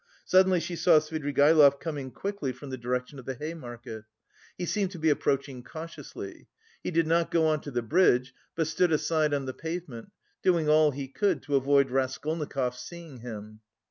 Suddenly 0.25 0.59
she 0.61 0.75
saw 0.75 0.97
Svidrigaïlov 0.97 1.79
coming 1.79 2.09
quickly 2.09 2.51
from 2.51 2.71
the 2.71 2.77
direction 2.79 3.19
of 3.19 3.25
the 3.25 3.35
Hay 3.35 3.53
Market. 3.53 4.05
He 4.57 4.65
seemed 4.65 4.89
to 4.93 4.97
be 4.97 5.11
approaching 5.11 5.61
cautiously. 5.61 6.47
He 6.83 6.89
did 6.89 7.05
not 7.05 7.29
go 7.29 7.45
on 7.45 7.61
to 7.61 7.69
the 7.69 7.83
bridge, 7.83 8.33
but 8.55 8.65
stood 8.65 8.91
aside 8.91 9.31
on 9.31 9.45
the 9.45 9.53
pavement, 9.53 10.09
doing 10.41 10.67
all 10.67 10.89
he 10.89 11.07
could 11.07 11.43
to 11.43 11.55
avoid 11.55 11.91
Raskolnikov's 11.91 12.79
seeing 12.79 13.19
him. 13.19 13.59